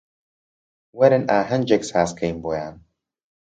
وەرن 0.97 1.23
ئاهەنگێک 1.33 1.83
سازکەین 1.91 2.35
بۆیان 2.43 2.75